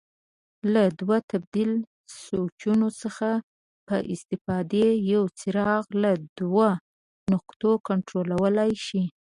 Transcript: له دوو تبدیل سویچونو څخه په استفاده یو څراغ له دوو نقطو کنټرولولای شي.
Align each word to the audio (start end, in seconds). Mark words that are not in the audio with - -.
له 0.73 0.83
دوو 0.99 1.17
تبدیل 1.31 1.71
سویچونو 2.21 2.87
څخه 3.01 3.29
په 3.87 3.95
استفاده 4.13 4.85
یو 5.11 5.23
څراغ 5.39 5.85
له 6.03 6.11
دوو 6.37 6.67
نقطو 7.33 7.71
کنټرولولای 7.87 8.71
شي. 8.85 9.03